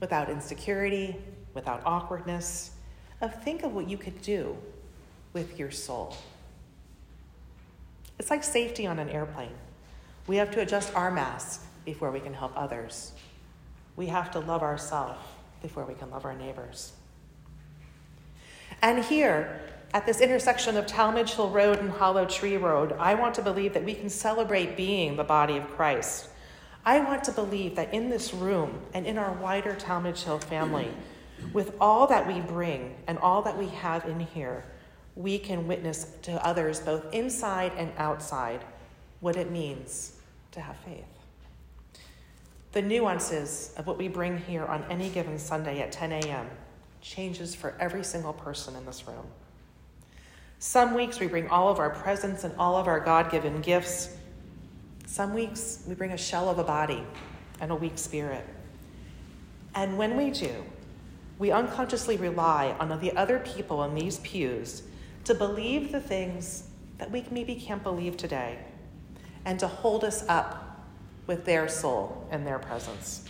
without 0.00 0.30
insecurity, 0.30 1.16
without 1.52 1.82
awkwardness, 1.84 2.70
of 3.20 3.42
think 3.42 3.64
of 3.64 3.74
what 3.74 3.88
you 3.88 3.96
could 3.96 4.22
do 4.22 4.56
with 5.32 5.58
your 5.58 5.70
soul. 5.70 6.16
It's 8.18 8.30
like 8.30 8.44
safety 8.44 8.86
on 8.86 8.98
an 8.98 9.08
airplane. 9.08 9.54
We 10.26 10.36
have 10.36 10.50
to 10.52 10.60
adjust 10.60 10.94
our 10.94 11.10
mask 11.10 11.64
before 11.84 12.10
we 12.10 12.20
can 12.20 12.34
help 12.34 12.52
others. 12.56 13.12
We 13.96 14.06
have 14.06 14.30
to 14.32 14.40
love 14.40 14.62
ourselves 14.62 15.18
before 15.62 15.84
we 15.84 15.94
can 15.94 16.10
love 16.10 16.24
our 16.24 16.34
neighbors. 16.34 16.92
And 18.82 19.04
here, 19.04 19.60
at 19.92 20.06
this 20.06 20.20
intersection 20.20 20.76
of 20.76 20.86
Talmadge 20.86 21.34
Hill 21.34 21.50
Road 21.50 21.78
and 21.78 21.90
Hollow 21.90 22.24
Tree 22.26 22.56
Road, 22.56 22.92
I 22.98 23.14
want 23.14 23.34
to 23.36 23.42
believe 23.42 23.72
that 23.74 23.84
we 23.84 23.94
can 23.94 24.10
celebrate 24.10 24.76
being 24.76 25.16
the 25.16 25.24
body 25.24 25.56
of 25.56 25.68
Christ. 25.70 26.28
I 26.84 27.00
want 27.00 27.24
to 27.24 27.32
believe 27.32 27.76
that 27.76 27.94
in 27.94 28.10
this 28.10 28.34
room 28.34 28.80
and 28.92 29.06
in 29.06 29.16
our 29.16 29.32
wider 29.34 29.74
Talmadge 29.74 30.24
Hill 30.24 30.38
family, 30.38 30.88
with 31.52 31.74
all 31.80 32.06
that 32.08 32.26
we 32.26 32.40
bring 32.40 32.96
and 33.06 33.18
all 33.18 33.42
that 33.42 33.56
we 33.56 33.68
have 33.68 34.04
in 34.06 34.20
here, 34.20 34.64
we 35.16 35.38
can 35.38 35.66
witness 35.68 36.06
to 36.22 36.44
others, 36.44 36.80
both 36.80 37.12
inside 37.12 37.72
and 37.76 37.92
outside, 37.96 38.64
what 39.20 39.36
it 39.36 39.50
means 39.50 40.16
to 40.52 40.60
have 40.60 40.76
faith. 40.78 41.04
The 42.72 42.82
nuances 42.82 43.72
of 43.76 43.86
what 43.86 43.98
we 43.98 44.08
bring 44.08 44.38
here 44.38 44.64
on 44.64 44.84
any 44.90 45.08
given 45.08 45.38
Sunday 45.38 45.80
at 45.80 45.92
10 45.92 46.12
a.m. 46.12 46.46
changes 47.00 47.54
for 47.54 47.74
every 47.78 48.02
single 48.02 48.32
person 48.32 48.74
in 48.74 48.84
this 48.84 49.06
room. 49.06 49.26
Some 50.58 50.94
weeks 50.94 51.20
we 51.20 51.26
bring 51.28 51.48
all 51.48 51.68
of 51.68 51.78
our 51.78 51.90
presence 51.90 52.42
and 52.42 52.54
all 52.58 52.76
of 52.76 52.88
our 52.88 52.98
God 52.98 53.30
given 53.30 53.60
gifts. 53.60 54.16
Some 55.06 55.34
weeks 55.34 55.84
we 55.86 55.94
bring 55.94 56.12
a 56.12 56.16
shell 56.16 56.48
of 56.48 56.58
a 56.58 56.64
body 56.64 57.04
and 57.60 57.70
a 57.70 57.74
weak 57.74 57.98
spirit. 57.98 58.44
And 59.74 59.96
when 59.96 60.16
we 60.16 60.30
do, 60.30 60.64
we 61.38 61.50
unconsciously 61.50 62.16
rely 62.16 62.74
on 62.80 63.00
the 63.00 63.14
other 63.16 63.40
people 63.40 63.84
in 63.84 63.94
these 63.94 64.18
pews 64.20 64.82
to 65.24 65.34
believe 65.34 65.92
the 65.92 66.00
things 66.00 66.64
that 66.98 67.10
we 67.10 67.24
maybe 67.30 67.54
can't 67.54 67.82
believe 67.82 68.16
today 68.16 68.58
and 69.44 69.58
to 69.58 69.66
hold 69.66 70.04
us 70.04 70.24
up 70.28 70.86
with 71.26 71.44
their 71.44 71.68
soul 71.68 72.26
and 72.30 72.46
their 72.46 72.58
presence. 72.58 73.24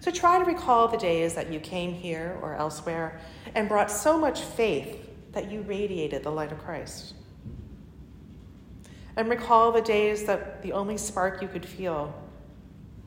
So 0.00 0.10
try 0.10 0.38
to 0.38 0.44
recall 0.44 0.88
the 0.88 0.98
days 0.98 1.34
that 1.34 1.50
you 1.50 1.58
came 1.60 1.92
here 1.94 2.38
or 2.42 2.54
elsewhere 2.54 3.20
and 3.54 3.68
brought 3.68 3.90
so 3.90 4.18
much 4.18 4.42
faith 4.42 5.08
that 5.32 5.50
you 5.50 5.62
radiated 5.62 6.22
the 6.22 6.30
light 6.30 6.52
of 6.52 6.58
Christ. 6.58 7.14
And 9.16 9.28
recall 9.28 9.72
the 9.72 9.80
days 9.80 10.24
that 10.24 10.62
the 10.62 10.72
only 10.72 10.98
spark 10.98 11.40
you 11.40 11.48
could 11.48 11.64
feel 11.64 12.14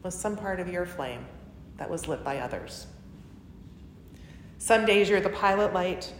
was 0.03 0.17
some 0.17 0.35
part 0.35 0.59
of 0.59 0.69
your 0.69 0.85
flame 0.85 1.25
that 1.77 1.89
was 1.89 2.07
lit 2.07 2.23
by 2.23 2.39
others. 2.39 2.87
Some 4.57 4.85
days 4.85 5.09
you're 5.09 5.21
the 5.21 5.29
pilot 5.29 5.73
light, 5.73 6.11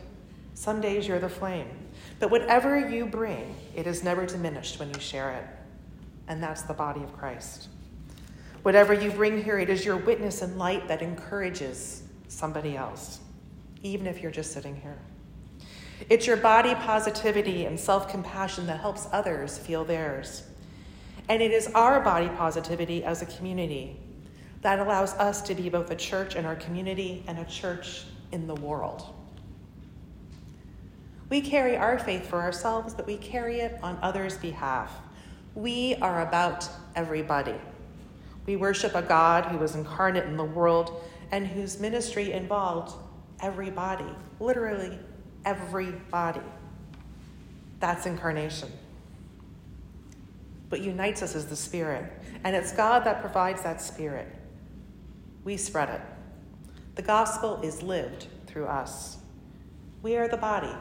some 0.57 0.81
days 0.81 1.07
you're 1.07 1.19
the 1.19 1.29
flame. 1.29 1.69
But 2.19 2.31
whatever 2.31 2.89
you 2.89 3.05
bring, 3.05 3.55
it 3.75 3.85
is 3.85 4.03
never 4.03 4.25
diminished 4.25 4.79
when 4.79 4.89
you 4.89 4.99
share 4.99 5.31
it. 5.33 5.45
And 6.27 6.41
that's 6.41 6.63
the 6.63 6.73
body 6.73 7.03
of 7.03 7.15
Christ. 7.15 7.67
Whatever 8.63 8.91
you 8.91 9.11
bring 9.11 9.43
here, 9.43 9.59
it 9.59 9.69
is 9.69 9.85
your 9.85 9.97
witness 9.97 10.41
and 10.41 10.57
light 10.57 10.87
that 10.87 11.03
encourages 11.03 12.01
somebody 12.27 12.75
else, 12.75 13.19
even 13.83 14.07
if 14.07 14.19
you're 14.19 14.31
just 14.31 14.51
sitting 14.51 14.75
here. 14.75 14.97
It's 16.09 16.25
your 16.25 16.37
body 16.37 16.73
positivity 16.73 17.65
and 17.65 17.79
self 17.79 18.09
compassion 18.09 18.65
that 18.65 18.79
helps 18.79 19.07
others 19.11 19.59
feel 19.59 19.85
theirs. 19.85 20.41
And 21.29 21.39
it 21.39 21.51
is 21.51 21.67
our 21.75 21.99
body 21.99 22.29
positivity 22.29 23.03
as 23.03 23.21
a 23.21 23.27
community 23.27 23.99
that 24.63 24.79
allows 24.79 25.13
us 25.13 25.43
to 25.43 25.53
be 25.53 25.69
both 25.69 25.91
a 25.91 25.95
church 25.95 26.35
in 26.35 26.45
our 26.45 26.55
community 26.55 27.23
and 27.27 27.37
a 27.37 27.45
church 27.45 28.05
in 28.31 28.47
the 28.47 28.55
world. 28.55 29.13
We 31.29 31.41
carry 31.41 31.75
our 31.75 31.99
faith 31.99 32.27
for 32.27 32.41
ourselves, 32.41 32.93
but 32.93 33.05
we 33.05 33.17
carry 33.17 33.59
it 33.59 33.77
on 33.83 33.99
others' 34.01 34.37
behalf. 34.37 34.93
We 35.55 35.95
are 35.95 36.25
about 36.25 36.69
everybody. 36.95 37.55
We 38.45 38.55
worship 38.55 38.95
a 38.95 39.01
God 39.01 39.45
who 39.45 39.57
was 39.57 39.75
incarnate 39.75 40.23
in 40.23 40.37
the 40.37 40.45
world 40.45 41.03
and 41.31 41.45
whose 41.45 41.81
ministry 41.81 42.31
involved 42.31 42.95
everybody, 43.41 44.05
literally 44.39 44.97
everybody. 45.43 46.41
That's 47.81 48.05
incarnation. 48.05 48.71
But 50.69 50.81
unites 50.81 51.21
us 51.21 51.35
is 51.35 51.47
the 51.47 51.55
Spirit, 51.57 52.09
and 52.45 52.55
it's 52.55 52.71
God 52.71 53.03
that 53.03 53.19
provides 53.19 53.61
that 53.63 53.81
Spirit. 53.81 54.33
We 55.43 55.57
spread 55.57 55.89
it. 55.89 56.01
The 56.95 57.01
gospel 57.01 57.61
is 57.61 57.83
lived 57.83 58.27
through 58.47 58.67
us. 58.67 59.17
We 60.01 60.15
are 60.15 60.29
the 60.29 60.37
body 60.37 60.73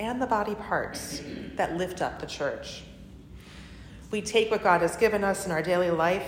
and 0.00 0.20
the 0.20 0.26
body 0.26 0.54
parts 0.54 1.22
that 1.56 1.76
lift 1.76 2.00
up 2.00 2.18
the 2.18 2.26
church. 2.26 2.82
We 4.10 4.22
take 4.22 4.50
what 4.50 4.62
God 4.62 4.80
has 4.80 4.96
given 4.96 5.22
us 5.22 5.44
in 5.44 5.52
our 5.52 5.62
daily 5.62 5.90
life 5.90 6.26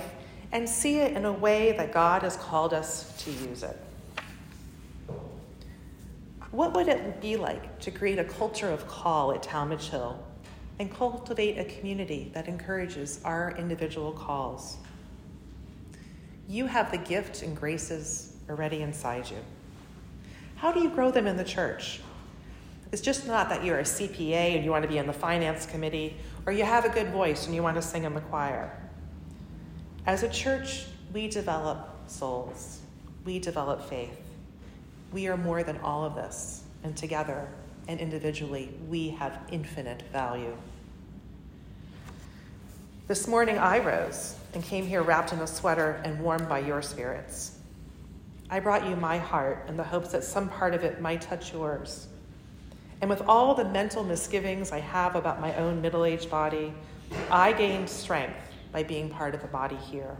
and 0.53 0.69
see 0.69 0.99
it 0.99 1.17
in 1.17 1.25
a 1.25 1.33
way 1.33 1.73
that 1.73 1.91
God 1.91 2.23
has 2.23 2.37
called 2.37 2.75
us 2.75 3.17
to 3.25 3.31
use 3.31 3.63
it. 3.63 3.77
What 6.51 6.75
would 6.75 6.87
it 6.87 7.23
be 7.23 7.37
like 7.37 7.81
to 7.81 7.91
create 7.91 8.19
a 8.19 8.25
culture 8.25 8.71
of 8.71 8.87
call 8.87 9.33
at 9.33 9.43
Talmadge 9.43 9.89
Hill 9.89 10.23
and 10.79 10.95
cultivate 10.95 11.59
a 11.59 11.65
community 11.65 12.31
that 12.35 12.49
encourages 12.49 13.23
our 13.25 13.57
individual 13.57 14.13
calls? 14.13 14.77
You 16.47 16.67
have 16.67 16.91
the 16.91 16.99
gifts 16.99 17.41
and 17.41 17.57
graces 17.57 18.35
already 18.51 18.83
inside 18.83 19.31
you. 19.31 19.39
How 20.57 20.73
do 20.73 20.81
you 20.81 20.91
grow 20.91 21.11
them 21.11 21.27
in 21.27 21.39
the 21.39 21.45
church? 21.45 22.01
It's 22.93 23.01
just 23.01 23.27
not 23.27 23.49
that 23.49 23.65
you're 23.65 23.79
a 23.79 23.85
CPA 23.85 24.55
and 24.55 24.65
you 24.65 24.71
want 24.71 24.83
to 24.83 24.89
be 24.89 24.99
in 24.99 25.07
the 25.07 25.15
finance 25.15 25.65
committee, 25.65 26.17
or 26.45 26.53
you 26.53 26.65
have 26.65 26.85
a 26.85 26.91
good 26.91 27.09
voice 27.09 27.47
and 27.47 27.55
you 27.55 27.63
want 27.63 27.77
to 27.77 27.83
sing 27.83 28.05
in 28.05 28.13
the 28.13 28.21
choir. 28.21 28.71
As 30.07 30.23
a 30.23 30.29
church, 30.29 30.85
we 31.13 31.27
develop 31.27 31.89
souls, 32.07 32.81
we 33.25 33.39
develop 33.39 33.89
faith. 33.89 34.21
We 35.11 35.27
are 35.29 35.37
more 35.37 35.63
than 35.63 35.79
all 35.79 36.05
of 36.05 36.15
this, 36.15 36.65
and 36.85 36.95
together 36.97 37.49
and 37.89 37.99
individually, 37.99 38.75
we 38.89 39.11
have 39.11 39.41
infinite 39.51 40.03
value. 40.13 40.57
This 43.09 43.27
morning, 43.27 43.59
I 43.59 43.79
rose 43.81 44.37
and 44.55 44.63
came 44.63 44.87
here 44.87 45.03
wrapped 45.03 45.33
in 45.33 45.41
a 45.41 45.47
sweater 45.47 46.01
and 46.05 46.21
warmed 46.21 46.49
by 46.49 46.61
your 46.61 46.83
spirits. 46.83 47.59
I 48.51 48.61
brought 48.61 48.87
you 48.87 48.97
my 48.97 49.19
heart 49.19 49.65
in 49.69 49.77
the 49.77 49.83
hopes 49.83 50.13
that 50.13 50.25
some 50.25 50.49
part 50.49 50.75
of 50.75 50.85
it 50.85 51.01
might 51.01 51.23
touch 51.23 51.53
yours. 51.53 52.07
And 53.03 53.11
with 53.11 53.23
all 53.27 53.53
the 53.55 53.65
mental 53.65 54.05
misgivings 54.05 54.71
I 54.71 54.79
have 54.79 55.17
about 55.17 55.41
my 55.41 55.53
own 55.57 55.83
middle 55.83 56.05
aged 56.05 56.31
body, 56.31 56.73
I 57.33 57.53
gained 57.53 57.91
strength 57.91 58.39
by 58.71 58.85
being 58.85 59.11
part 59.11 59.35
of 59.35 59.43
the 59.43 59.49
body 59.49 59.75
here. 59.77 60.17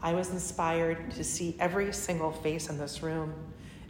I 0.00 0.14
was 0.14 0.30
inspired 0.30 1.10
to 1.10 1.24
see 1.24 1.56
every 1.58 1.92
single 1.92 2.30
face 2.30 2.70
in 2.70 2.78
this 2.78 3.02
room 3.02 3.34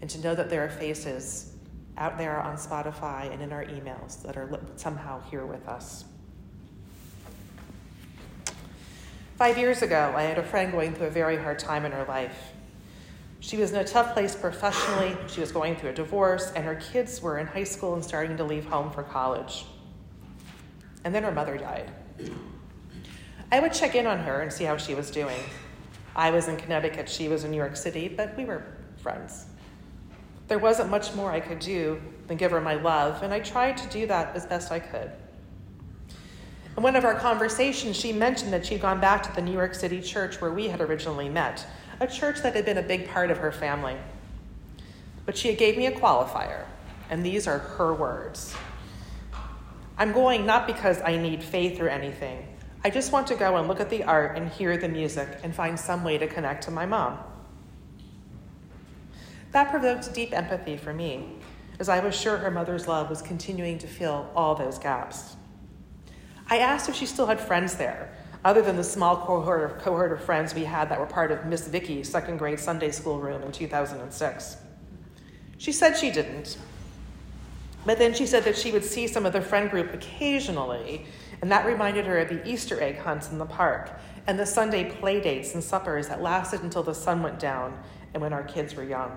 and 0.01 0.09
to 0.09 0.19
know 0.23 0.35
that 0.35 0.49
there 0.49 0.65
are 0.65 0.71
faces 0.71 1.53
out 1.99 2.17
there 2.17 2.41
on 2.41 2.57
Spotify 2.57 3.31
and 3.31 3.43
in 3.43 3.53
our 3.53 3.67
emails 3.67 4.23
that 4.23 4.39
are 4.39 4.59
somehow 4.77 5.21
here 5.31 5.45
with 5.45 5.69
us. 5.69 6.07
Five 9.37 9.59
years 9.59 9.83
ago, 9.83 10.15
I 10.17 10.23
had 10.23 10.39
a 10.39 10.43
friend 10.43 10.73
going 10.73 10.95
through 10.95 11.09
a 11.09 11.11
very 11.11 11.37
hard 11.37 11.59
time 11.59 11.85
in 11.85 11.93
her 11.93 12.05
life. 12.05 12.53
She 13.43 13.57
was 13.57 13.73
in 13.73 13.81
a 13.81 13.85
tough 13.85 14.13
place 14.13 14.37
professionally. 14.37 15.17
She 15.27 15.41
was 15.41 15.51
going 15.51 15.75
through 15.75 15.91
a 15.91 15.95
divorce, 15.95 16.53
and 16.55 16.65
her 16.65 16.77
kids 16.77 17.21
were 17.21 17.39
in 17.39 17.47
high 17.49 17.65
school 17.65 17.95
and 17.95 18.05
starting 18.05 18.37
to 18.37 18.45
leave 18.45 18.65
home 18.65 18.93
for 18.93 19.03
college. 19.03 19.67
And 21.03 21.13
then 21.13 21.25
her 21.25 21.33
mother 21.33 21.59
died. 21.59 21.91
I 23.51 23.59
would 23.59 23.73
check 23.73 23.97
in 23.97 24.07
on 24.07 24.21
her 24.21 24.43
and 24.43 24.53
see 24.53 24.63
how 24.63 24.77
she 24.77 24.95
was 24.95 25.11
doing. 25.11 25.41
I 26.15 26.31
was 26.31 26.47
in 26.47 26.57
Connecticut, 26.57 27.09
she 27.09 27.27
was 27.27 27.43
in 27.43 27.51
New 27.51 27.57
York 27.57 27.75
City, 27.75 28.07
but 28.07 28.37
we 28.37 28.45
were 28.45 28.65
friends. 28.99 29.47
There 30.47 30.61
wasn't 30.61 30.91
much 30.91 31.13
more 31.17 31.33
I 31.33 31.41
could 31.41 31.59
do 31.59 32.01
than 32.29 32.37
give 32.37 32.53
her 32.53 32.61
my 32.61 32.75
love, 32.75 33.25
and 33.25 33.35
I 33.35 33.41
tried 33.41 33.77
to 33.79 33.89
do 33.89 34.07
that 34.07 34.37
as 34.37 34.47
best 34.47 34.71
I 34.71 34.79
could. 34.79 35.11
In 36.77 36.83
one 36.85 36.95
of 36.95 37.05
our 37.05 37.17
conversations, 37.17 37.97
she 37.97 38.13
mentioned 38.13 38.53
that 38.53 38.65
she'd 38.65 38.81
gone 38.81 39.01
back 39.01 39.25
to 39.25 39.35
the 39.35 39.43
New 39.43 39.53
York 39.53 39.75
City 39.75 40.01
church 40.01 40.41
where 40.41 40.53
we 40.53 40.69
had 40.69 40.81
originally 40.81 41.29
met 41.29 41.67
a 42.03 42.07
church 42.07 42.43
that 42.43 42.55
had 42.55 42.65
been 42.65 42.79
a 42.79 42.83
big 42.83 43.09
part 43.09 43.31
of 43.31 43.39
her 43.39 43.53
family. 43.53 43.97
But 45.25 45.37
she 45.37 45.55
gave 45.55 45.77
me 45.77 45.87
a 45.87 45.93
qualifier, 45.93 46.65
and 47.09 47.25
these 47.25 47.47
are 47.47 47.59
her 47.59 47.95
words. 47.95 48.55
I'm 49.97 50.13
going 50.13 50.45
not 50.45 50.67
because 50.67 51.01
I 51.03 51.17
need 51.17 51.43
faith 51.43 51.81
or 51.81 51.89
anything. 51.89 52.49
I 52.85 52.91
just 52.91 53.13
want 53.13 53.29
to 53.29 53.37
go 53.37 53.57
and 53.57 53.69
look 53.69 53.79
at 53.79 53.89
the 53.89 54.03
art 54.03 54.37
and 54.37 54.49
hear 54.49 54.77
the 54.77 54.89
music 54.89 55.29
and 55.45 55.55
find 55.55 55.79
some 55.79 56.03
way 56.03 56.19
to 56.19 56.27
connect 56.27 56.65
to 56.65 56.73
my 56.73 56.87
mom. 56.87 57.19
That 59.53 59.71
provoked 59.71 60.13
deep 60.13 60.33
empathy 60.33 60.77
for 60.77 60.93
me, 60.93 61.37
as 61.79 61.89
I 61.89 62.01
was 62.01 62.19
sure 62.19 62.39
her 62.39 62.51
mother's 62.51 62.89
love 62.89 63.11
was 63.11 63.23
continuing 63.23 63.79
to 63.79 63.87
fill 63.87 64.29
all 64.35 64.57
those 64.57 64.79
gaps. 64.79 65.37
I 66.49 66.59
asked 66.59 66.89
if 66.89 66.97
she 66.97 67.07
still 67.07 67.27
had 67.27 67.39
friends 67.39 67.77
there, 67.77 68.12
other 68.45 68.63
than 68.63 68.77
the 68.77 68.85
small 68.85 69.17
cohort 69.17 69.71
of, 69.71 69.79
cohort 69.79 70.13
of 70.13 70.23
friends 70.23 70.55
we 70.55 70.65
had 70.65 70.89
that 70.89 70.99
were 70.99 71.07
part 71.07 71.31
of 71.31 71.47
Miss 71.47 71.69
Vicky's 71.69 72.09
second 72.09 72.39
grade 72.39 72.59
Sunday 72.59 72.91
school 72.91 73.21
room 73.21 73.43
in 73.43 73.53
2006. 73.53 74.57
She 75.59 75.73
said 75.73 75.97
she 75.97 76.11
didn't, 76.11 76.59
but 77.87 77.99
then 77.99 78.15
she 78.15 78.27
said 78.27 78.45
that 78.45 78.57
she 78.57 78.73
would 78.73 78.85
see 78.85 79.07
some 79.07 79.27
of 79.27 79.33
the 79.33 79.41
friend 79.41 79.71
group 79.71 79.95
occasionally, 79.95 81.07
and 81.41 81.51
that 81.53 81.67
reminded 81.67 82.07
her 82.07 82.19
of 82.19 82.29
the 82.29 82.49
Easter 82.49 82.81
egg 82.81 82.99
hunts 82.99 83.31
in 83.31 83.39
the 83.39 83.47
park 83.47 83.91
and 84.27 84.39
the 84.39 84.47
Sunday 84.47 84.91
play 84.91 85.21
dates 85.21 85.55
and 85.55 85.63
suppers 85.63 86.09
that 86.09 86.23
lasted 86.23 86.63
until 86.63 86.83
the 86.83 86.95
sun 86.95 87.23
went 87.23 87.39
down 87.39 87.77
and 88.15 88.23
when 88.23 88.33
our 88.33 88.45
kids 88.45 88.75
were 88.75 88.85
young. 88.85 89.17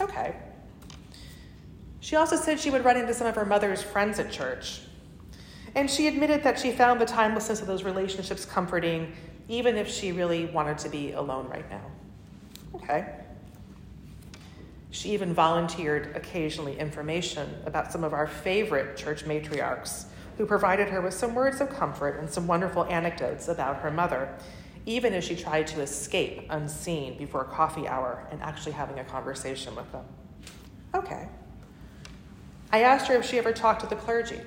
Okay. 0.00 0.36
She 2.00 2.14
also 2.14 2.36
said 2.36 2.60
she 2.60 2.70
would 2.70 2.84
run 2.84 2.96
into 2.96 3.14
some 3.14 3.26
of 3.26 3.34
her 3.34 3.44
mother's 3.44 3.82
friends 3.82 4.18
at 4.20 4.30
church. 4.30 4.80
And 5.76 5.90
she 5.90 6.08
admitted 6.08 6.42
that 6.42 6.58
she 6.58 6.72
found 6.72 7.02
the 7.02 7.04
timelessness 7.04 7.60
of 7.60 7.66
those 7.66 7.84
relationships 7.84 8.46
comforting, 8.46 9.12
even 9.46 9.76
if 9.76 9.88
she 9.88 10.10
really 10.10 10.46
wanted 10.46 10.78
to 10.78 10.88
be 10.88 11.12
alone 11.12 11.48
right 11.48 11.68
now. 11.70 11.82
Okay. 12.74 13.14
She 14.90 15.10
even 15.10 15.34
volunteered 15.34 16.16
occasionally 16.16 16.78
information 16.78 17.54
about 17.66 17.92
some 17.92 18.04
of 18.04 18.14
our 18.14 18.26
favorite 18.26 18.96
church 18.96 19.26
matriarchs 19.26 20.06
who 20.38 20.46
provided 20.46 20.88
her 20.88 21.02
with 21.02 21.12
some 21.12 21.34
words 21.34 21.60
of 21.60 21.68
comfort 21.68 22.18
and 22.20 22.30
some 22.30 22.46
wonderful 22.46 22.86
anecdotes 22.86 23.48
about 23.48 23.76
her 23.76 23.90
mother, 23.90 24.34
even 24.86 25.12
as 25.12 25.24
she 25.24 25.36
tried 25.36 25.66
to 25.66 25.82
escape 25.82 26.46
unseen 26.48 27.18
before 27.18 27.44
coffee 27.44 27.86
hour 27.86 28.26
and 28.30 28.40
actually 28.42 28.72
having 28.72 28.98
a 28.98 29.04
conversation 29.04 29.76
with 29.76 29.90
them. 29.92 30.04
Okay. 30.94 31.28
I 32.72 32.82
asked 32.82 33.08
her 33.08 33.14
if 33.16 33.26
she 33.26 33.36
ever 33.36 33.52
talked 33.52 33.82
to 33.82 33.86
the 33.86 33.96
clergy. 33.96 34.40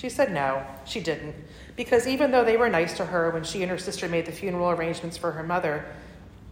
She 0.00 0.08
said 0.08 0.32
no, 0.32 0.64
she 0.86 0.98
didn't, 0.98 1.34
because 1.76 2.06
even 2.06 2.30
though 2.30 2.42
they 2.42 2.56
were 2.56 2.70
nice 2.70 2.96
to 2.96 3.04
her 3.04 3.28
when 3.32 3.44
she 3.44 3.60
and 3.60 3.70
her 3.70 3.76
sister 3.76 4.08
made 4.08 4.24
the 4.24 4.32
funeral 4.32 4.70
arrangements 4.70 5.18
for 5.18 5.30
her 5.30 5.42
mother, 5.42 5.84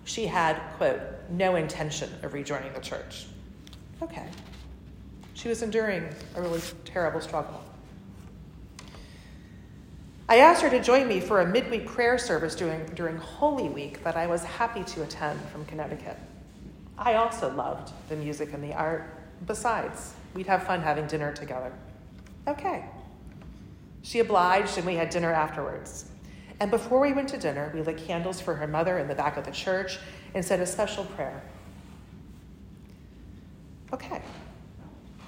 she 0.05 0.27
had, 0.27 0.61
quote, 0.77 1.01
no 1.31 1.57
intention 1.57 2.11
of 2.23 2.35
rejoining 2.35 2.71
the 2.75 2.81
church. 2.81 3.25
Okay. 4.03 4.27
She 5.33 5.49
was 5.49 5.63
enduring 5.63 6.11
a 6.35 6.43
really 6.43 6.61
terrible 6.85 7.23
struggle. 7.23 7.65
I 10.29 10.41
asked 10.41 10.61
her 10.61 10.69
to 10.69 10.83
join 10.83 11.09
me 11.09 11.19
for 11.19 11.41
a 11.41 11.47
midweek 11.47 11.87
prayer 11.87 12.19
service 12.19 12.55
during, 12.55 12.85
during 12.89 13.17
Holy 13.17 13.71
Week 13.71 14.05
that 14.05 14.15
I 14.15 14.27
was 14.27 14.45
happy 14.45 14.85
to 14.85 15.05
attend 15.05 15.41
from 15.49 15.65
Connecticut. 15.65 16.19
I 16.99 17.15
also 17.15 17.51
loved 17.55 17.95
the 18.11 18.17
music 18.17 18.53
and 18.53 18.63
the 18.63 18.75
art. 18.75 19.11
Besides, 19.47 20.13
we'd 20.35 20.47
have 20.47 20.65
fun 20.65 20.83
having 20.83 21.07
dinner 21.07 21.33
together. 21.33 21.73
Okay. 22.47 22.85
She 24.03 24.21
obliged, 24.21 24.79
and 24.79 24.87
we 24.87 24.95
had 24.95 25.11
dinner 25.11 25.33
afterwards. 25.33 26.07
And 26.61 26.71
before 26.71 27.01
we 27.01 27.13
went 27.13 27.29
to 27.31 27.39
dinner, 27.39 27.71
we 27.75 27.83
lit 27.83 27.99
candles 27.99 28.41
for 28.41 28.55
her 28.55 28.67
mother 28.67 28.99
in 28.99 29.07
the 29.07 29.15
back 29.15 29.37
of 29.37 29.45
the 29.45 29.53
church 29.53 29.99
and 30.35 30.45
said 30.45 30.61
a 30.61 30.67
special 30.67 31.05
prayer. 31.05 31.43
Okay. 33.93 34.21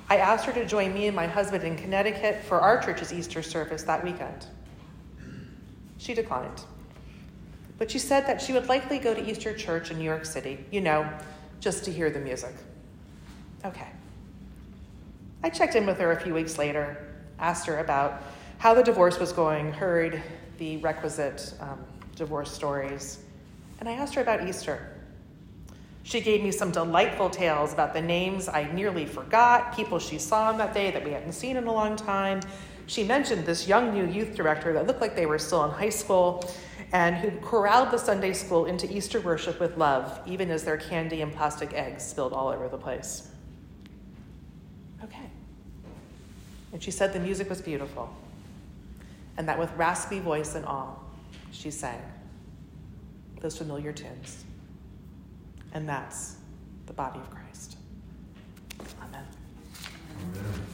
I 0.08 0.16
asked 0.16 0.44
her 0.46 0.52
to 0.52 0.66
join 0.66 0.92
me 0.92 1.06
and 1.06 1.14
my 1.14 1.26
husband 1.26 1.62
in 1.62 1.76
Connecticut 1.76 2.42
for 2.44 2.60
our 2.60 2.82
church's 2.82 3.12
Easter 3.12 3.42
service 3.42 3.84
that 3.84 4.02
weekend. 4.02 4.46
She 5.98 6.14
declined. 6.14 6.62
But 7.78 7.90
she 7.90 7.98
said 7.98 8.26
that 8.26 8.42
she 8.42 8.52
would 8.52 8.68
likely 8.68 8.98
go 8.98 9.14
to 9.14 9.30
Easter 9.30 9.54
Church 9.54 9.90
in 9.90 9.98
New 9.98 10.04
York 10.04 10.24
City, 10.24 10.64
you 10.70 10.80
know, 10.80 11.08
just 11.60 11.84
to 11.84 11.92
hear 11.92 12.10
the 12.10 12.18
music. 12.18 12.54
Okay. 13.64 13.88
I 15.42 15.48
checked 15.48 15.76
in 15.76 15.86
with 15.86 15.98
her 15.98 16.12
a 16.12 16.20
few 16.20 16.34
weeks 16.34 16.58
later, 16.58 17.06
asked 17.38 17.66
her 17.66 17.78
about 17.78 18.22
how 18.60 18.74
the 18.74 18.82
divorce 18.82 19.18
was 19.18 19.32
going, 19.32 19.72
heard 19.72 20.22
the 20.58 20.76
requisite 20.76 21.54
um, 21.60 21.82
divorce 22.14 22.52
stories, 22.52 23.20
and 23.78 23.88
I 23.88 23.92
asked 23.92 24.14
her 24.14 24.20
about 24.20 24.46
Easter. 24.46 24.86
She 26.02 26.20
gave 26.20 26.42
me 26.42 26.52
some 26.52 26.70
delightful 26.70 27.30
tales 27.30 27.72
about 27.72 27.94
the 27.94 28.02
names 28.02 28.48
I 28.48 28.70
nearly 28.74 29.06
forgot, 29.06 29.74
people 29.74 29.98
she 29.98 30.18
saw 30.18 30.50
on 30.50 30.58
that 30.58 30.74
day 30.74 30.90
that 30.90 31.02
we 31.02 31.12
hadn't 31.12 31.32
seen 31.32 31.56
in 31.56 31.66
a 31.68 31.72
long 31.72 31.96
time, 31.96 32.42
she 32.86 33.02
mentioned 33.02 33.46
this 33.46 33.66
young 33.66 33.94
new 33.94 34.06
youth 34.06 34.36
director 34.36 34.74
that 34.74 34.86
looked 34.86 35.00
like 35.00 35.16
they 35.16 35.24
were 35.24 35.38
still 35.38 35.64
in 35.64 35.70
high 35.70 35.88
school 35.88 36.44
and 36.92 37.16
who 37.16 37.30
corralled 37.40 37.90
the 37.90 37.96
Sunday 37.96 38.34
school 38.34 38.66
into 38.66 38.92
Easter 38.94 39.22
worship 39.22 39.58
with 39.58 39.78
love, 39.78 40.20
even 40.26 40.50
as 40.50 40.64
their 40.64 40.76
candy 40.76 41.22
and 41.22 41.32
plastic 41.32 41.72
eggs 41.72 42.04
spilled 42.04 42.34
all 42.34 42.48
over 42.48 42.68
the 42.68 42.76
place. 42.76 43.28
Okay. 45.02 45.30
And 46.74 46.82
she 46.82 46.90
said 46.90 47.14
the 47.14 47.20
music 47.20 47.48
was 47.48 47.62
beautiful, 47.62 48.14
and 49.40 49.48
that 49.48 49.58
with 49.58 49.72
raspy 49.74 50.18
voice 50.18 50.54
and 50.54 50.66
all, 50.66 51.02
she 51.50 51.70
sang 51.70 52.02
those 53.40 53.56
familiar 53.56 53.90
tunes. 53.90 54.44
And 55.72 55.88
that's 55.88 56.36
the 56.84 56.92
body 56.92 57.20
of 57.20 57.30
Christ. 57.30 57.78
Amen. 59.02 59.24
Amen. 60.28 60.66